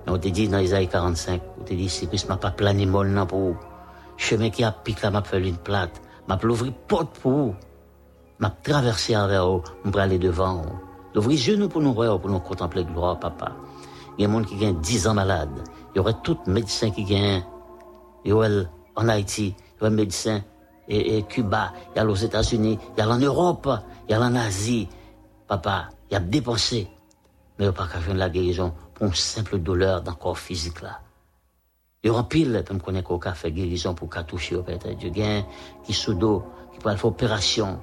on 0.07 0.17
te 0.17 0.27
dit 0.27 0.47
dans 0.47 0.59
Isaïe 0.59 0.87
45, 0.87 1.41
on 1.59 1.63
te 1.63 1.73
dit, 1.73 1.89
c'est 1.89 2.07
plus 2.07 2.27
m'a 2.27 2.37
pas 2.37 2.51
plané 2.51 2.85
non 2.85 3.25
pour 3.25 3.55
chemin 4.17 4.49
qui 4.49 4.63
a 4.63 4.71
piqué 4.71 5.09
m'a 5.09 5.23
fait 5.23 5.39
une 5.39 5.57
plate, 5.57 6.01
m'a 6.27 6.37
l'ouvrir 6.41 6.73
porte 6.87 7.17
pour 7.19 7.31
vous, 7.31 7.55
m'a 8.39 8.49
traversé 8.49 9.15
envers 9.15 9.47
vous, 9.47 9.63
m'a 9.85 10.01
aller 10.01 10.19
devant 10.19 10.61
vous. 10.61 10.79
L'ouvrir 11.15 11.37
genoux 11.37 11.69
pour 11.69 11.81
nous 11.81 11.93
voir, 11.93 12.19
pour 12.19 12.29
nous 12.29 12.39
contempler 12.39 12.85
gloire, 12.85 13.19
papa. 13.19 13.51
Il 14.17 14.21
y 14.21 14.25
a 14.25 14.27
des 14.27 14.33
gens 14.33 14.43
qui 14.43 14.55
gagnent 14.55 14.79
10 14.79 15.07
ans 15.07 15.13
malades. 15.13 15.63
Il 15.93 15.97
y 15.97 15.99
aurait 15.99 16.15
tout 16.23 16.37
médecin 16.45 16.91
qui 16.91 17.03
gagne. 17.03 17.43
Il 18.23 18.29
y 18.29 18.31
aurait 18.31 18.65
en 18.95 19.07
Haïti, 19.07 19.55
il 19.57 19.77
y 19.79 19.81
aurait 19.81 19.89
médecin 19.89 20.41
et, 20.87 21.17
et 21.17 21.23
Cuba, 21.23 21.73
il 21.95 21.97
y 21.97 22.01
a 22.01 22.05
aux 22.05 22.15
États-Unis, 22.15 22.77
il 22.97 22.99
y 22.99 23.01
a 23.01 23.09
en 23.09 23.17
Europe, 23.17 23.69
il 24.07 24.11
y 24.11 24.15
a 24.15 24.21
en 24.21 24.35
Asie. 24.35 24.87
Papa, 25.47 25.89
il 26.09 26.13
y 26.13 26.17
a 26.17 26.19
dépensé. 26.19 26.87
Mais 27.57 27.65
il 27.65 27.69
n'y 27.69 27.69
a 27.69 27.73
pas 27.73 27.87
qu'à 27.87 28.13
la 28.13 28.29
guérison 28.29 28.73
une 29.01 29.13
simple 29.13 29.57
douleur 29.59 30.01
dans 30.01 30.11
le 30.11 30.17
corps 30.17 30.37
physique 30.37 30.81
là. 30.81 30.99
Il 32.03 32.07
y 32.07 32.09
aura 32.09 32.27
pile, 32.27 32.63
comme 32.67 32.81
connaît 32.81 33.03
qu'on 33.03 33.19
fait 33.19 33.51
guérison 33.51 33.93
pour 33.93 34.09
qu'à 34.09 34.23
toucher 34.23 34.55
au 34.55 34.63
Père 34.63 34.79
Dieu. 34.97 35.09
Gain 35.09 35.45
qui 35.83 35.93
sous 35.93 36.15
dos, 36.15 36.43
qui 36.73 36.79
peut 36.79 36.95
faire 36.95 37.05
opération. 37.05 37.79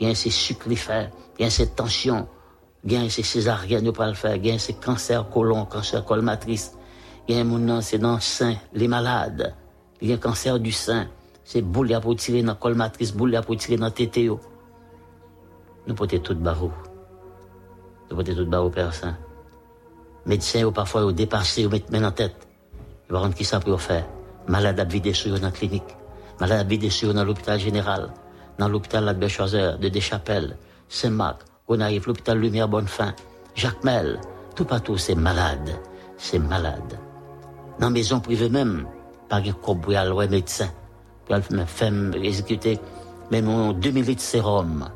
Gain 0.00 0.14
c'est 0.14 0.30
sucrifère, 0.30 1.10
gain 1.38 1.50
c'est 1.50 1.74
tension. 1.76 2.28
Gain 2.84 3.08
c'est 3.10 3.22
césarienne, 3.22 3.84
ne 3.84 3.90
pas 3.90 4.06
le 4.06 4.14
faire. 4.14 4.38
Gain 4.38 4.56
c'est 4.58 4.80
cancer 4.80 5.28
colon, 5.28 5.66
cancer 5.66 6.02
col 6.04 6.22
matrice. 6.22 6.78
Gain 7.28 7.44
mon 7.44 7.58
nom, 7.58 7.82
c'est 7.82 7.98
dans 7.98 8.14
le 8.14 8.20
sein, 8.20 8.56
les 8.72 8.88
malades. 8.88 9.54
Il 10.00 10.08
y 10.08 10.12
a 10.12 10.16
cancer 10.16 10.58
du 10.58 10.72
sein. 10.72 11.08
C'est 11.44 11.62
boule 11.62 11.98
pour 12.00 12.16
tirer 12.16 12.42
dans 12.42 12.54
col 12.54 12.74
matrice, 12.74 13.12
boule 13.12 13.38
pour 13.44 13.56
tirer 13.56 13.76
dans 13.76 13.90
tétéo. 13.90 14.40
nous 15.86 15.94
porter 15.94 16.20
tout 16.20 16.34
barreau. 16.34 16.70
Nous 18.10 18.16
porter 18.16 18.34
tout 18.34 18.46
barreau, 18.46 18.70
Père 18.70 18.94
Saint. 18.94 19.16
Médecins, 20.28 20.62
ou 20.64 20.70
parfois, 20.70 21.06
au 21.06 21.12
dépassé, 21.12 21.64
ou 21.66 21.70
mettre 21.70 21.90
main 21.90 22.04
en 22.04 22.12
tête. 22.12 22.36
Ils 23.08 23.14
vont 23.14 23.20
rendre 23.20 23.34
qui 23.34 23.44
ça 23.44 23.60
pour 23.60 23.80
faire. 23.80 24.06
Malade 24.46 24.78
à 24.78 24.84
vider 24.84 25.14
sur 25.14 25.34
dans 25.34 25.46
la 25.46 25.50
clinique. 25.50 25.96
Malade 26.38 26.60
à 26.60 26.64
vider 26.64 26.90
sur 26.90 27.14
dans 27.14 27.24
l'hôpital 27.24 27.58
général. 27.58 28.10
Dans 28.58 28.68
l'hôpital 28.68 29.06
de 29.06 29.12
Belchazeur, 29.14 29.78
de 29.78 29.88
Deschapelles, 29.88 30.58
Saint-Marc, 30.88 31.40
on 31.66 31.80
arrive, 31.80 32.06
l'hôpital 32.06 32.38
Lumière 32.38 32.68
Bonnefin, 32.68 33.14
Jacques 33.54 33.82
Mel. 33.84 34.20
Tout 34.54 34.66
partout, 34.66 34.98
c'est 34.98 35.14
malade. 35.14 35.80
C'est 36.18 36.38
malade. 36.38 36.98
Dans 37.78 37.86
la 37.86 37.90
maison 37.90 38.20
privée 38.20 38.50
même, 38.50 38.86
par 39.30 39.38
un 39.38 39.52
corps 39.52 39.80
pour 39.80 39.96
aller 39.96 40.28
médecin. 40.28 40.68
Pour 41.24 41.36
aller 41.36 41.44
faire 41.66 41.92
exécuter 42.22 42.78
même 43.30 43.48
un 43.48 43.72
2000 43.72 44.04
litres 44.04 44.16
de 44.16 44.20
sérum. 44.20 44.88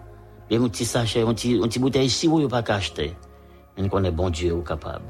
Et 0.51 0.57
un 0.57 0.69
petit 0.69 0.85
sachet, 0.85 1.23
un 1.23 1.33
petit, 1.33 1.59
un 1.63 1.69
petit 1.69 1.79
bouteille 1.79 2.07
ici, 2.07 2.29
où 2.29 2.39
il 2.39 2.49
pas 2.49 2.63
acheter. 2.69 3.15
Mais 3.79 3.89
qu'on 3.89 4.05
est 4.05 4.11
bon 4.11 4.29
Dieu 4.29 4.53
ou 4.53 4.63
capable. 4.63 5.05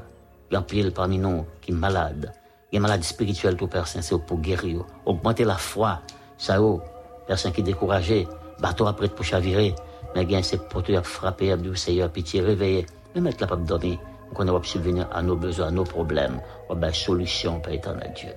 Y 0.53 0.55
a 0.55 0.61
pile 0.61 0.91
parmi 0.91 1.17
nous 1.17 1.47
qui 1.61 1.71
est 1.71 1.73
malade. 1.73 2.31
Il 2.71 2.75
y 2.75 2.77
a 2.77 2.81
malade 2.81 3.03
spirituelle 3.03 3.55
tout 3.55 3.65
personne, 3.65 4.03
c'est 4.03 4.15
pour 4.23 4.37
guérir. 4.37 4.85
Augmenter 5.03 5.45
la 5.45 5.55
foi. 5.55 6.01
Ça, 6.37 6.61
oh, 6.61 6.79
personne 7.25 7.51
qui 7.51 7.61
est 7.61 7.63
découragé. 7.63 8.27
Bateau 8.59 8.85
après 8.85 9.07
pour 9.07 9.25
chavirer. 9.25 9.73
Mais 10.13 10.25
bien, 10.25 10.43
c'est 10.43 10.69
pour 10.69 10.83
te 10.83 11.01
frapper, 11.01 11.57
du 11.57 11.75
Seigneur, 11.75 12.11
pitié, 12.11 12.41
réveiller. 12.41 12.85
Mais 13.15 13.21
mettre 13.21 13.41
la 13.41 13.47
pas 13.47 13.55
dormir. 13.55 13.97
Qu'on 14.35 14.45
va 14.45 14.59
subvenir 14.61 15.07
à 15.11 15.23
nos 15.23 15.35
besoins, 15.35 15.69
à 15.69 15.71
nos 15.71 15.85
problèmes. 15.85 16.39
On 16.69 16.75
va 16.75 16.93
solution, 16.93 17.59
Père 17.59 17.73
éternel 17.73 18.13
Dieu. 18.15 18.29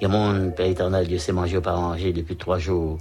Il 0.00 0.04
y 0.04 0.06
a 0.06 0.08
mon 0.08 0.52
Père 0.52 0.66
éternel 0.66 1.08
Dieu, 1.08 1.18
c'est 1.18 1.32
manger 1.32 1.60
pas 1.60 1.74
manger 1.74 2.12
depuis 2.12 2.36
trois 2.36 2.58
jours. 2.58 2.98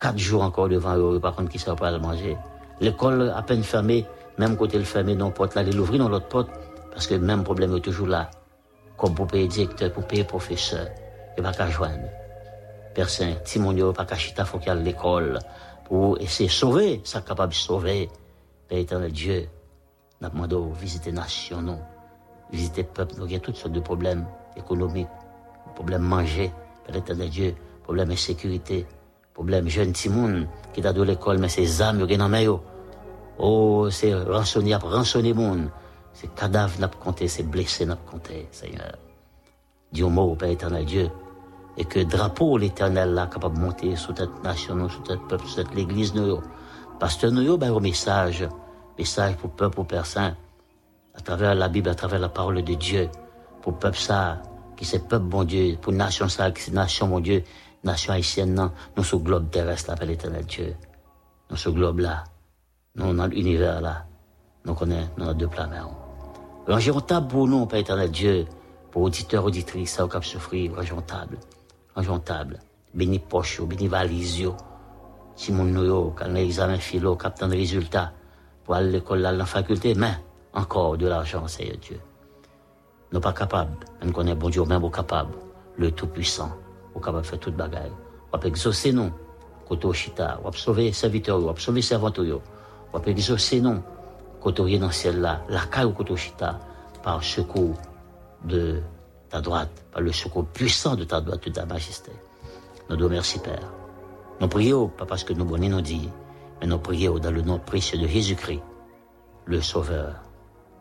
Quatre 0.00 0.16
jours 0.16 0.42
encore 0.42 0.70
devant 0.70 0.96
eux, 0.96 1.20
par 1.20 1.34
contre, 1.34 1.50
qui 1.50 1.58
ne 1.58 1.62
savent 1.64 1.76
pas 1.76 1.90
le 1.90 1.98
manger? 1.98 2.38
L'école 2.80 3.30
à 3.36 3.42
peine 3.42 3.62
fermée, 3.62 4.06
même 4.38 4.56
côté 4.56 4.78
le 4.78 4.84
fermé, 4.84 5.14
non 5.14 5.30
porte 5.30 5.54
là, 5.54 5.62
l'ouvrir 5.62 5.98
dans 5.98 6.08
l'autre 6.08 6.28
porte, 6.28 6.48
parce 6.90 7.06
que 7.06 7.14
le 7.14 7.20
même 7.20 7.44
problème 7.44 7.76
est 7.76 7.80
toujours 7.80 8.06
là. 8.06 8.30
Comme 8.96 9.14
pour 9.14 9.26
payer 9.26 9.48
directeur, 9.48 9.92
pour 9.92 10.06
payer 10.06 10.24
professeur, 10.24 10.88
il 11.36 11.42
va 11.42 11.52
qu'à 11.52 11.68
joindre. 11.70 12.08
Personne, 12.94 13.34
Timonio, 13.44 13.92
pas 13.92 14.04
qu'à 14.04 14.16
chita, 14.16 14.44
faut 14.44 14.58
qu'il 14.58 14.72
ait 14.72 14.76
l'école, 14.76 15.38
pour 15.84 16.20
essayer 16.20 16.48
de 16.48 16.52
sauver, 16.52 17.00
ça 17.04 17.20
capable 17.20 17.52
de 17.52 17.58
sauver. 17.58 18.08
Père 18.68 18.78
éternel 18.78 19.12
Dieu, 19.12 19.48
n'a 20.20 20.28
demandé 20.28 20.54
de 20.54 20.78
visiter 20.78 21.12
nation, 21.12 21.62
non. 21.62 21.78
Visiter 22.52 22.84
peuple, 22.84 23.14
il 23.24 23.32
y 23.32 23.36
a 23.36 23.40
toutes 23.40 23.56
sortes 23.56 23.72
de 23.72 23.80
problèmes 23.80 24.26
économiques, 24.56 25.08
problèmes 25.74 26.02
manger, 26.02 26.52
Père 26.84 26.96
éternel 26.96 27.30
Dieu, 27.30 27.54
problème 27.84 28.10
insécurité, 28.10 28.86
problème 29.34 29.68
jeune 29.68 29.92
Timoun, 29.92 30.46
qui 30.72 30.80
est 30.80 30.92
de 30.92 31.02
l'école, 31.02 31.38
mais 31.38 31.48
ses 31.48 31.80
âmes, 31.80 32.04
il 32.06 32.12
y 32.12 32.20
a 32.20 32.60
Oh, 33.38 33.88
c'est 33.90 34.14
rançonner, 34.14 34.74
rançonner 34.74 35.32
monde. 35.32 35.70
C'est 36.12 36.34
cadavre 36.34 36.78
n'a 36.80 36.88
pas 36.88 36.98
compté, 36.98 37.28
c'est 37.28 37.44
blessé 37.44 37.86
n'a 37.86 37.96
pas 37.96 38.10
compté, 38.10 38.48
Seigneur. 38.50 38.96
Dieu 39.92 40.06
mot, 40.06 40.34
Père 40.36 40.50
éternel 40.50 40.84
Dieu. 40.84 41.10
Et 41.76 41.84
que 41.84 42.00
drapeau 42.00 42.58
l'éternel 42.58 43.14
là, 43.14 43.26
capable 43.26 43.56
de 43.56 43.60
monter 43.60 43.96
sous 43.96 44.14
cette 44.14 44.42
nation, 44.42 44.88
sous 44.88 45.04
cette 45.06 45.22
peuple, 45.28 45.44
sous 45.44 45.54
cette 45.54 45.74
l'église 45.74 46.14
nous. 46.14 46.40
Pasteur 46.98 47.32
nous, 47.32 47.56
ben, 47.56 47.74
un 47.74 47.80
message, 47.80 48.46
message 48.98 49.36
pour 49.36 49.50
peuple, 49.50 49.76
pour 49.76 49.86
personne, 49.86 50.34
à 51.14 51.20
travers 51.20 51.54
la 51.54 51.68
Bible, 51.68 51.88
à 51.88 51.94
travers 51.94 52.18
la 52.18 52.28
parole 52.28 52.62
de 52.62 52.74
Dieu, 52.74 53.08
pour 53.62 53.78
peuple 53.78 53.96
ça, 53.96 54.42
qui 54.76 54.84
c'est 54.84 55.08
peuple 55.08 55.24
bon 55.24 55.44
Dieu, 55.44 55.76
pour 55.80 55.92
nation 55.92 56.28
ça, 56.28 56.50
qui 56.50 56.62
c'est 56.62 56.72
nation 56.72 57.08
mon 57.08 57.20
Dieu, 57.20 57.42
nation 57.84 58.12
haïtienne, 58.12 58.54
non, 58.54 58.72
nous 58.96 59.04
ce 59.04 59.16
globe 59.16 59.50
terrestre 59.50 59.90
là, 59.90 59.96
Père 59.96 60.08
l'éternel 60.08 60.44
Dieu. 60.44 60.76
Nous 61.50 61.56
ce 61.56 61.70
globe 61.70 62.00
là, 62.00 62.24
nous 62.96 63.14
dans 63.14 63.26
l'univers 63.26 63.80
là, 63.80 64.04
nous 64.64 64.74
connaissons 64.74 65.08
nos 65.16 65.34
deux 65.34 65.48
planètes. 65.48 65.99
Rangeons 66.70 67.00
table 67.00 67.26
pour 67.26 67.48
nous, 67.48 67.66
Père 67.66 67.80
éternel 67.80 68.12
Dieu, 68.12 68.46
pour 68.92 69.02
auditeurs, 69.02 69.44
auditrices, 69.44 69.90
ça 69.90 70.06
cap 70.06 70.24
souffrir, 70.24 70.72
rangeons 70.72 71.00
table. 71.00 71.36
Rangeons. 71.96 72.22
Béni 72.94 73.18
poche, 73.18 73.60
béni 73.62 73.88
valise, 73.88 74.48
si 75.34 75.50
mon 75.50 75.64
nous, 75.64 76.12
quand 76.12 76.28
l'examen 76.28 76.76
philo, 76.76 77.16
captant 77.16 77.48
de 77.48 77.56
résultats, 77.56 78.12
pour 78.62 78.76
aller 78.76 78.88
à 78.88 78.92
l'école, 78.92 79.26
à 79.26 79.32
la 79.32 79.46
faculté, 79.46 79.96
mais 79.96 80.14
encore 80.52 80.96
de 80.96 81.08
l'argent, 81.08 81.48
Seigneur 81.48 81.76
Dieu. 81.78 81.98
Nous 83.10 83.18
pas 83.18 83.32
capables, 83.32 83.76
nous 84.04 84.12
connaissons 84.12 84.38
bon 84.38 84.48
Dieu, 84.48 84.64
même 84.64 84.88
capable, 84.92 85.34
le 85.76 85.90
Tout-Puissant, 85.90 86.52
au 86.94 87.00
capable 87.00 87.22
de 87.22 87.26
faire 87.26 87.40
toute 87.40 87.56
bagaille. 87.56 87.90
On 88.32 88.38
peut 88.38 88.46
exaucer 88.46 88.92
nous, 88.92 89.10
côté 89.68 89.86
au 89.86 89.92
chita, 89.92 90.38
on 90.44 90.52
peut 90.52 90.56
sauver 90.56 90.92
serviteurs, 90.92 91.44
on 91.44 91.52
peut 91.52 91.60
sauver 91.60 91.82
servanteurs, 91.82 92.40
on 92.92 93.00
peut 93.00 93.10
exaucer 93.10 93.60
nous, 93.60 93.82
côté 94.40 94.78
dans 94.78 94.86
le 94.86 94.92
ciel 94.92 95.20
là, 95.20 95.42
la 95.48 95.60
caille 95.60 95.92
chita, 96.16 96.58
par 97.02 97.18
le 97.18 97.22
secours 97.22 97.74
de 98.44 98.80
ta 99.28 99.40
droite, 99.40 99.70
par 99.92 100.02
le 100.02 100.12
secours 100.12 100.46
puissant 100.46 100.96
de 100.96 101.04
ta 101.04 101.20
droite, 101.20 101.44
de 101.44 101.50
ta 101.50 101.66
majesté. 101.66 102.12
Nous 102.88 102.96
nous 102.96 103.04
remercions, 103.04 103.40
Père. 103.40 103.72
Nous 104.40 104.48
prions, 104.48 104.88
pas 104.88 105.06
parce 105.06 105.24
que 105.24 105.32
nous 105.32 105.44
bonnets 105.44 105.68
nous 105.68 105.80
dit, 105.80 106.08
mais 106.60 106.66
nous 106.66 106.78
prions 106.78 107.18
dans 107.18 107.30
le 107.30 107.42
nom 107.42 107.58
précieux 107.58 107.98
de 107.98 108.06
Jésus-Christ, 108.06 108.62
le 109.44 109.60
Sauveur, 109.60 110.14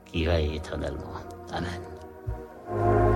qui 0.06 0.28
règne 0.28 0.54
éternellement. 0.54 1.14
Amen. 1.52 3.09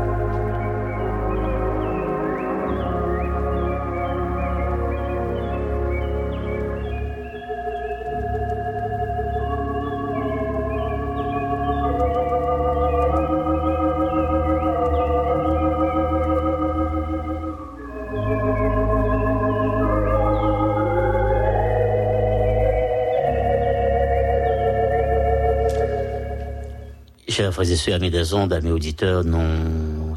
Chers 27.34 27.52
frères 27.52 27.72
et 27.72 27.76
sœurs, 27.76 27.96
amis 27.96 28.12
des 28.12 28.36
ondes, 28.36 28.54
amis 28.54 28.70
auditeurs, 28.70 29.24
nous 29.24 29.40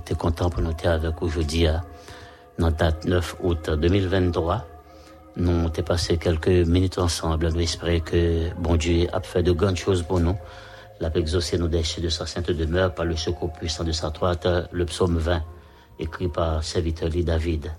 sommes 0.07 0.19
contents 0.19 0.51
pour 0.51 0.61
nous 0.61 0.73
être 0.73 0.85
avec 0.85 1.23
aujourd'hui, 1.23 1.67
à 1.67 1.83
la 2.59 2.71
date 2.71 3.07
9 3.07 3.37
août 3.43 3.71
2023. 3.71 4.67
Nous 5.37 5.51
avons 5.51 5.71
passé 5.71 6.19
quelques 6.19 6.49
minutes 6.49 6.99
ensemble. 6.99 7.51
Nous 7.55 7.61
espérons 7.61 8.01
que 8.01 8.51
bon 8.59 8.77
Dieu 8.77 9.07
a 9.15 9.23
fait 9.23 9.43
de 9.43 9.53
grandes 9.53 9.79
choses 9.79 10.03
pour 10.03 10.21
nous. 10.21 10.37
La 11.01 11.11
exaucé 11.17 11.57
nous 11.57 11.69
déchets 11.69 12.03
de 12.03 12.11
sa 12.11 12.27
sainte 12.27 12.51
demeure 12.51 12.95
par 12.95 13.07
le 13.07 13.17
secours 13.17 13.51
puissant 13.51 13.85
de 13.85 13.93
sa 13.93 14.11
droite, 14.11 14.47
le 14.71 14.85
psaume 14.85 15.17
20, 15.17 15.43
écrit 15.99 16.29
par 16.29 16.63
serviteur 16.63 17.09
David. 17.09 17.73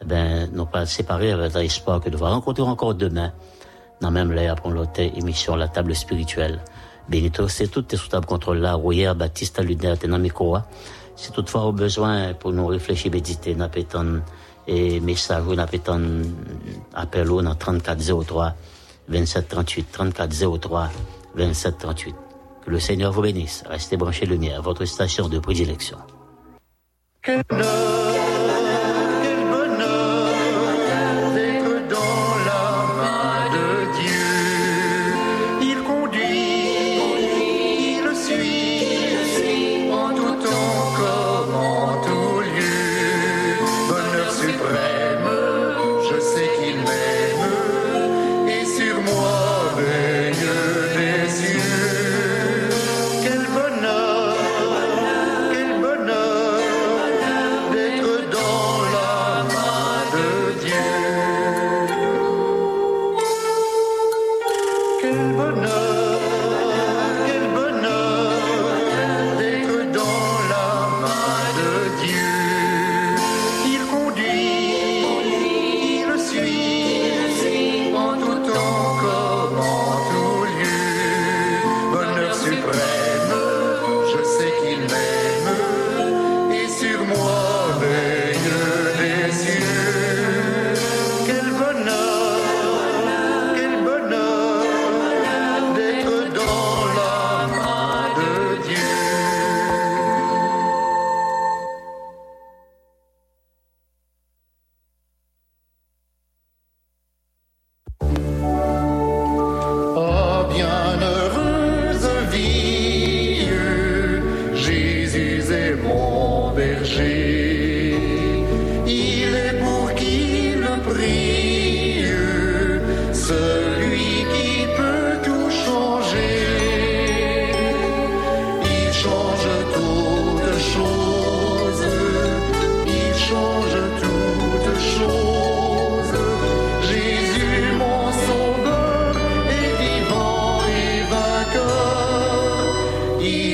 Eh 0.00 0.04
ben, 0.04 0.50
nous 0.52 0.66
pas 0.66 0.86
séparer 0.86 1.30
avec 1.30 1.54
l'espoir 1.54 2.00
que 2.00 2.10
nous 2.10 2.18
allons 2.24 2.34
rencontrer 2.34 2.64
encore 2.64 2.96
demain, 2.96 3.32
dans 4.00 4.10
même 4.10 4.32
l'air 4.32 4.56
pour 4.56 4.72
l'autre 4.72 4.98
émission 4.98 5.54
La 5.54 5.68
table 5.68 5.94
spirituelle. 5.94 6.58
Benito, 7.08 7.48
c'est 7.48 7.68
tout 7.68 7.84
est 7.92 7.96
sous 7.96 8.08
table 8.08 8.26
contrôle 8.26 8.58
là, 8.58 8.74
Royer, 8.74 9.12
Baptiste, 9.14 9.60
Lunaire, 9.62 9.98
Tenamikoa. 9.98 10.66
C'est 11.16 11.32
toutefois 11.32 11.64
au 11.64 11.72
besoin 11.72 12.34
pour 12.34 12.52
nous 12.52 12.66
réfléchir, 12.66 13.12
méditer, 13.12 13.54
n'a 13.54 13.68
et 14.66 15.00
message, 15.00 15.44
n'a 15.44 15.66
appel 16.94 17.30
au 17.30 17.42
dans 17.42 17.54
3403 17.54 18.54
27 19.08 19.48
38, 19.48 19.92
3403 19.92 20.90
27 21.34 21.78
38. 21.78 22.14
Que 22.64 22.70
le 22.70 22.78
Seigneur 22.78 23.12
vous 23.12 23.22
bénisse. 23.22 23.64
Restez 23.68 23.96
branchés 23.96 24.26
lumière, 24.26 24.62
votre 24.62 24.84
station 24.84 25.28
de 25.28 25.38
prédilection. 25.38 25.98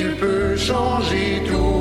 Il 0.01 0.15
peut 0.15 0.57
changer 0.57 1.43
toutes 1.45 1.78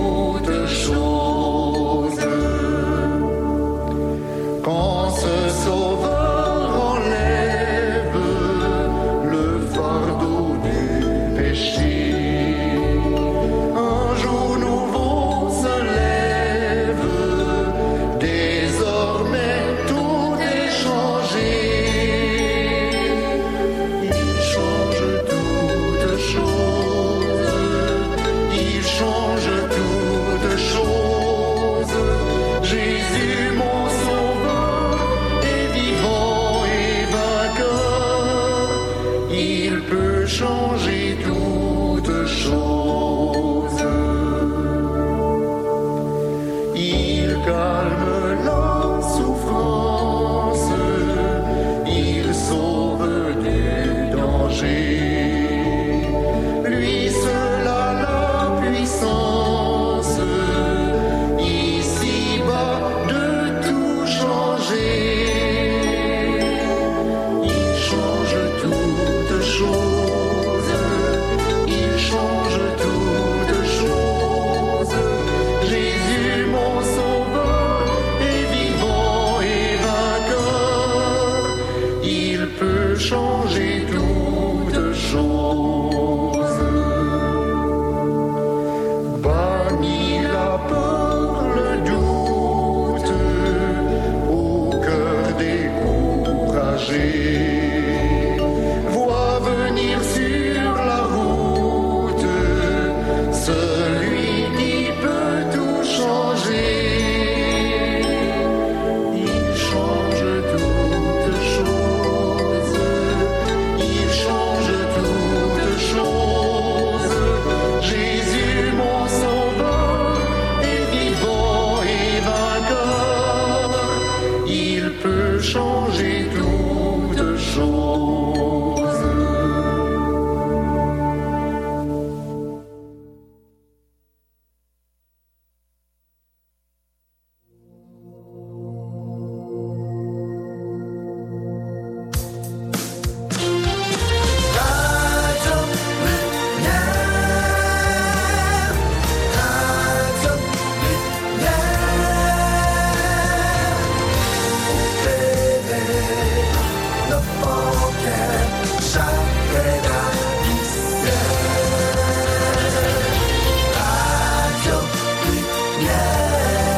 See. 54.58 55.07